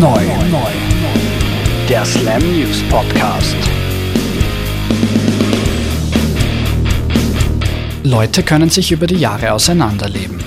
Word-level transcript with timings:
neu. 0.00 0.20
Der 1.88 2.04
Slam 2.04 2.42
News 2.42 2.82
Podcast. 2.88 3.56
Leute 8.02 8.42
können 8.42 8.70
sich 8.70 8.90
über 8.92 9.06
die 9.06 9.16
Jahre 9.16 9.52
auseinanderleben. 9.52 10.38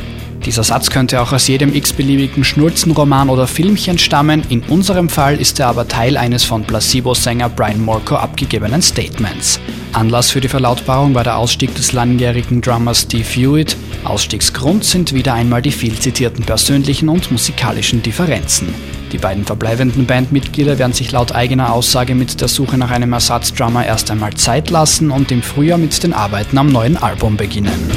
Dieser 0.46 0.63
Satz 0.63 0.89
könnte 0.89 1.21
auch 1.21 1.31
aus 1.31 1.47
jedem 1.47 1.73
x-beliebigen 1.73 2.44
Schnulzenroman 2.44 3.29
oder 3.29 3.47
Filmchen 3.47 3.97
stammen, 3.97 4.44
in 4.50 4.62
unserem 4.62 5.10
Fall 5.10 5.40
ist 5.40 5.60
er 5.60 5.68
aber 5.68 5.88
Teil 5.88 6.18
eines 6.18 6.44
von 6.44 6.64
Placebo-Sänger 6.64 7.50
Brian 7.50 7.84
Morco 7.84 8.16
abgegebenen 8.16 8.82
Statements. 8.82 9.60
Anlass 9.94 10.32
für 10.32 10.42
die 10.42 10.50
Verlautbarung 10.50 11.14
war 11.14 11.24
der 11.24 11.38
Ausstieg 11.38 11.74
des 11.76 11.94
langjährigen 11.94 12.62
Drummers 12.62 13.02
Steve 13.02 13.24
Hewitt. 13.24 13.78
Ausstiegsgrund 14.04 14.84
sind 14.84 15.14
wieder 15.14 15.34
einmal 15.34 15.62
die 15.62 15.72
viel 15.72 15.98
zitierten 15.98 16.46
persönlichen 16.46 17.09
und 17.09 17.32
musikalischen 17.32 18.04
Differenzen. 18.04 18.73
Die 19.12 19.18
beiden 19.18 19.45
verbleibenden 19.45 20.05
Bandmitglieder 20.05 20.80
werden 20.80 20.94
sich 20.94 21.12
laut 21.12 21.34
eigener 21.34 21.72
Aussage 21.72 22.16
mit 22.16 22.41
der 22.41 22.48
Suche 22.48 22.77
nach 22.77 22.91
einem 22.91 23.14
Ersatzdrummer 23.14 23.86
erst 23.86 24.12
einmal 24.12 24.34
Zeit 24.34 24.70
lassen 24.70 25.12
und 25.12 25.31
im 25.31 25.41
Frühjahr 25.41 25.78
mit 25.78 26.04
den 26.04 26.14
Arbeiten 26.14 26.58
am 26.58 26.72
neuen 26.72 26.98
Album 26.98 27.38
beginnen. 27.38 27.91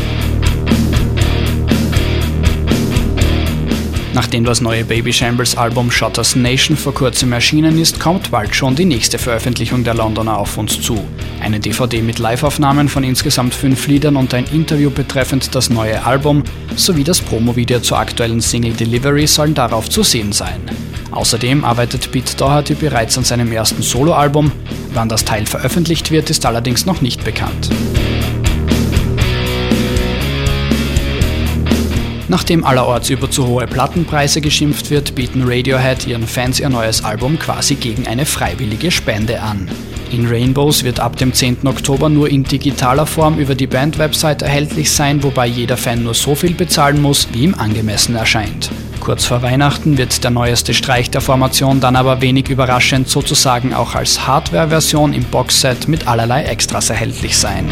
Nachdem 4.19 4.45
das 4.45 4.61
neue 4.61 4.85
Baby 4.85 5.13
Shambles 5.13 5.57
Album 5.57 5.93
Shutters 5.93 6.35
Nation 6.35 6.77
vor 6.77 6.93
kurzem 6.93 7.33
erschienen 7.33 7.79
ist, 7.79 8.01
kommt 8.01 8.33
bald 8.33 8.53
schon 8.53 8.75
die 8.75 8.85
nächste 8.85 9.17
Veröffentlichung 9.17 9.85
der 9.85 9.95
Londoner 9.95 10.39
auf 10.39 10.59
uns 10.59 10.83
zu. 10.83 10.99
Eine 11.41 11.61
DVD 11.61 12.03
mit 12.03 12.19
Live-Aufnahmen 12.19 12.89
von 12.89 13.05
insgesamt 13.05 13.55
fünf 13.55 13.87
Liedern 13.87 14.17
und 14.17 14.35
ein 14.35 14.47
Interview 14.47 14.91
betreffend 14.91 15.55
das 15.55 15.71
neue 15.71 16.05
Album 16.05 16.43
sowie 16.75 17.05
das 17.05 17.21
Promo-Video 17.21 17.79
zur 17.79 17.99
aktuellen 18.01 18.41
Single 18.41 18.73
Delivery 18.73 19.27
sollen 19.29 19.55
darauf 19.55 19.89
zu 19.89 20.03
sehen 20.03 20.33
sein. 20.33 20.63
Außerdem 21.19 21.65
arbeitet 21.65 22.13
Pete 22.13 22.37
Doherty 22.37 22.75
bereits 22.75 23.19
an 23.19 23.25
seinem 23.25 23.51
ersten 23.51 23.83
Soloalbum. 23.83 24.53
Wann 24.95 25.09
das 25.09 25.25
Teil 25.25 25.47
veröffentlicht 25.47 26.13
wird, 26.13 26.31
ist 26.31 26.47
allerdings 26.47 26.87
noch 26.87 27.01
nicht 27.01 27.25
bekannt. 27.25 27.71
Nachdem 32.29 32.65
allerorts 32.65 33.11
über 33.11 33.29
zu 33.29 33.49
hohe 33.49 33.67
Plattenpreise 33.67 34.41
geschimpft 34.41 34.91
wird, 34.91 35.17
bieten 35.17 35.43
Radiohead 35.45 36.07
ihren 36.07 36.25
Fans 36.25 36.61
ihr 36.61 36.69
neues 36.69 37.03
Album 37.03 37.37
quasi 37.37 37.75
gegen 37.75 38.07
eine 38.07 38.25
freiwillige 38.25 38.93
Spende 38.93 39.43
an. 39.43 39.69
In 40.11 40.27
Rainbows 40.27 40.85
wird 40.85 41.01
ab 41.01 41.17
dem 41.17 41.35
10. 41.35 41.67
Oktober 41.67 42.09
nur 42.09 42.31
in 42.31 42.43
digitaler 42.43 43.05
Form 43.05 43.39
über 43.39 43.55
die 43.55 43.67
Band-Website 43.67 44.41
erhältlich 44.41 44.91
sein, 44.91 45.23
wobei 45.23 45.47
jeder 45.47 45.77
Fan 45.77 46.03
nur 46.03 46.15
so 46.15 46.35
viel 46.35 46.55
bezahlen 46.55 47.03
muss, 47.03 47.29
wie 47.33 47.45
ihm 47.45 47.55
angemessen 47.55 48.17
erscheint. 48.17 48.71
Kurz 49.01 49.27
vor 49.27 49.43
Weihnachten 49.43 49.99
wird 49.99 50.25
der 50.25 50.31
neueste 50.31 50.73
Streich 50.73 51.11
der 51.11 51.21
Formation 51.21 51.81
dann 51.81 51.95
aber 51.95 52.23
wenig 52.23 52.49
überraschend 52.49 53.09
sozusagen 53.09 53.75
auch 53.75 53.95
als 53.95 54.27
Hardware-Version 54.27 55.13
im 55.13 55.25
Boxset 55.25 55.89
mit 55.89 56.09
allerlei 56.09 56.45
Extras 56.45 56.89
erhältlich 56.89 57.37
sein. 57.37 57.69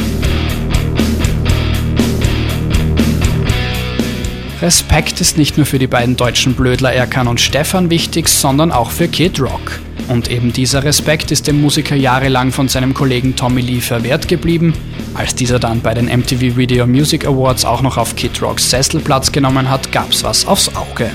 Respekt 4.63 5.21
ist 5.21 5.37
nicht 5.37 5.59
nur 5.59 5.67
für 5.67 5.79
die 5.79 5.87
beiden 5.87 6.17
deutschen 6.17 6.55
Blödler 6.55 6.91
Erkan 6.91 7.29
und 7.29 7.43
Stefan 7.43 7.91
wichtig, 7.91 8.27
sondern 8.27 8.73
auch 8.73 8.91
für 8.91 9.07
Kid 9.07 9.39
Rock. 9.39 9.81
Und 10.09 10.31
eben 10.31 10.51
dieser 10.51 10.83
Respekt 10.83 11.31
ist 11.31 11.47
dem 11.47 11.61
Musiker 11.61 11.95
jahrelang 11.95 12.53
von 12.53 12.67
seinem 12.67 12.95
Kollegen 12.95 13.37
Tommy 13.37 13.61
Lee 13.61 13.81
verwehrt 13.81 14.29
geblieben. 14.29 14.73
Als 15.13 15.35
dieser 15.35 15.59
dann 15.59 15.83
bei 15.83 15.93
den 15.93 16.07
MTV 16.07 16.57
Video 16.57 16.87
Music 16.87 17.27
Awards 17.27 17.67
auch 17.67 17.83
noch 17.83 17.99
auf 17.99 18.17
Kid 18.17 18.41
Rocks 18.41 18.71
Sessel 18.71 19.01
Platz 19.01 19.31
genommen 19.31 19.69
hat, 19.69 19.93
gab's 19.93 20.25
was 20.25 20.47
aufs 20.47 20.75
Auge. 20.75 21.11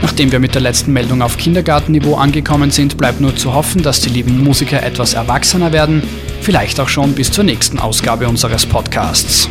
Nachdem 0.00 0.32
wir 0.32 0.38
mit 0.38 0.54
der 0.54 0.62
letzten 0.62 0.94
Meldung 0.94 1.20
auf 1.20 1.36
Kindergartenniveau 1.36 2.14
angekommen 2.14 2.70
sind, 2.70 2.96
bleibt 2.96 3.20
nur 3.20 3.36
zu 3.36 3.52
hoffen, 3.52 3.82
dass 3.82 4.00
die 4.00 4.08
lieben 4.08 4.42
Musiker 4.42 4.82
etwas 4.82 5.12
erwachsener 5.12 5.72
werden, 5.72 6.02
vielleicht 6.40 6.80
auch 6.80 6.88
schon 6.88 7.12
bis 7.12 7.30
zur 7.30 7.44
nächsten 7.44 7.78
Ausgabe 7.78 8.28
unseres 8.28 8.64
Podcasts. 8.64 9.50